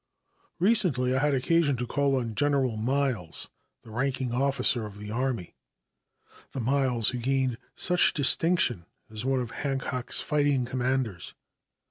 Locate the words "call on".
1.85-2.33